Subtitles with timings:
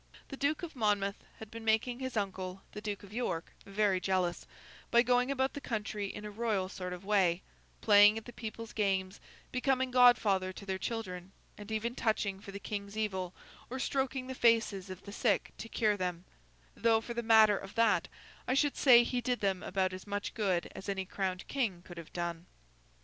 [0.29, 4.47] The Duke of Monmouth had been making his uncle, the Duke of York, very jealous,
[4.89, 7.43] by going about the country in a royal sort of way,
[7.81, 9.19] playing at the people's games,
[9.51, 13.35] becoming godfather to their children, and even touching for the King's evil,
[13.69, 18.07] or stroking the faces of the sick to cure them—though, for the matter of that,
[18.47, 21.99] I should say he did them about as much good as any crowned king could
[21.99, 22.47] have done.